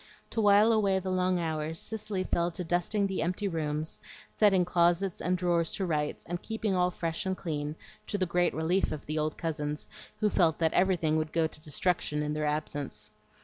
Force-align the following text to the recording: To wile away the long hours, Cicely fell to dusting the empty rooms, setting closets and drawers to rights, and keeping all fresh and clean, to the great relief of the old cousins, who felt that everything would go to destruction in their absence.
To 0.31 0.41
wile 0.41 0.71
away 0.71 0.97
the 0.97 1.11
long 1.11 1.39
hours, 1.39 1.77
Cicely 1.77 2.23
fell 2.23 2.49
to 2.49 2.63
dusting 2.63 3.05
the 3.05 3.21
empty 3.21 3.47
rooms, 3.47 3.99
setting 4.35 4.65
closets 4.65 5.21
and 5.21 5.37
drawers 5.37 5.73
to 5.73 5.85
rights, 5.85 6.25
and 6.27 6.41
keeping 6.41 6.73
all 6.73 6.89
fresh 6.89 7.23
and 7.27 7.37
clean, 7.37 7.75
to 8.07 8.17
the 8.17 8.25
great 8.25 8.55
relief 8.55 8.91
of 8.91 9.05
the 9.05 9.19
old 9.19 9.37
cousins, 9.37 9.87
who 10.19 10.31
felt 10.31 10.57
that 10.57 10.73
everything 10.73 11.17
would 11.17 11.31
go 11.31 11.45
to 11.45 11.61
destruction 11.61 12.23
in 12.23 12.33
their 12.33 12.45
absence. 12.47 13.11